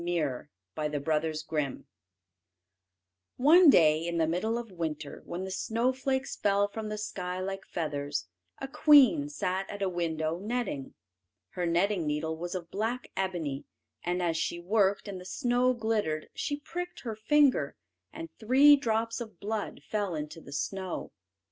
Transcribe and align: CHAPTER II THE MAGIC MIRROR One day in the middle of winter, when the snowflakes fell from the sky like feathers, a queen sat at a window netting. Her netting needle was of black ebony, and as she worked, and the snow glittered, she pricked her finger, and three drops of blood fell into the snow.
CHAPTER 0.03 0.47
II 0.79 0.89
THE 0.89 0.99
MAGIC 1.05 1.51
MIRROR 1.51 1.83
One 3.37 3.69
day 3.69 4.03
in 4.07 4.17
the 4.17 4.25
middle 4.25 4.57
of 4.57 4.71
winter, 4.71 5.21
when 5.27 5.43
the 5.43 5.51
snowflakes 5.51 6.35
fell 6.35 6.67
from 6.67 6.89
the 6.89 6.97
sky 6.97 7.39
like 7.39 7.67
feathers, 7.67 8.25
a 8.57 8.67
queen 8.67 9.29
sat 9.29 9.69
at 9.69 9.83
a 9.83 9.89
window 9.89 10.39
netting. 10.39 10.95
Her 11.49 11.67
netting 11.67 12.07
needle 12.07 12.35
was 12.35 12.55
of 12.55 12.71
black 12.71 13.11
ebony, 13.15 13.65
and 14.03 14.23
as 14.23 14.37
she 14.37 14.59
worked, 14.59 15.07
and 15.07 15.21
the 15.21 15.23
snow 15.23 15.75
glittered, 15.75 16.29
she 16.33 16.57
pricked 16.59 17.01
her 17.01 17.15
finger, 17.15 17.75
and 18.11 18.27
three 18.39 18.75
drops 18.75 19.21
of 19.21 19.39
blood 19.39 19.83
fell 19.83 20.15
into 20.15 20.41
the 20.41 20.51
snow. 20.53 21.11